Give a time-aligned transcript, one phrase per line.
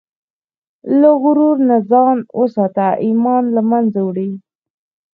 [0.99, 4.31] له غرور نه ځان وساته، ایمان له منځه وړي.